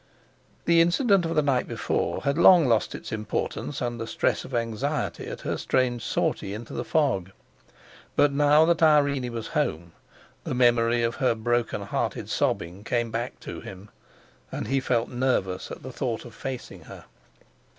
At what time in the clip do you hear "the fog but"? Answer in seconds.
6.73-8.31